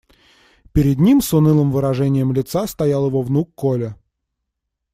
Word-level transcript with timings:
Перед 0.73 0.97
ним 0.99 1.21
с 1.21 1.31
унылым 1.31 1.69
выражением 1.71 2.33
лица 2.33 2.65
стоял 2.65 3.05
его 3.05 3.21
внук 3.21 3.53
Коля. 3.53 3.95